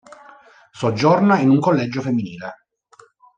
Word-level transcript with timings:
Soggiorna 0.71 1.37
in 1.41 1.49
un 1.49 1.59
collegio 1.59 2.01
femminile. 2.01 2.65